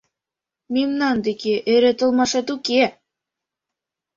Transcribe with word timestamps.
Мемнан 0.73 1.15
деке 1.25 1.53
эре 1.73 1.91
толмашет 1.99 2.47
уке! 2.55 2.83